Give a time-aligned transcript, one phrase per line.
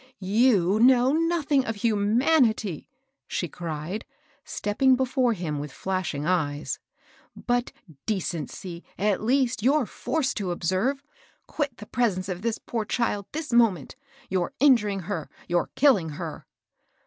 [0.43, 2.87] "You know nothing of himanity^'*
[3.27, 4.03] she cried,
[4.43, 6.79] stepping before him with flashing eyes,"
[7.35, 7.71] but
[8.07, 11.03] decency ^ at least, you're forced to observe.
[11.45, 15.69] Quit the pre^ ence of this poor child this moment 1— you're injuring her,— you're
[15.75, 16.47] killing her."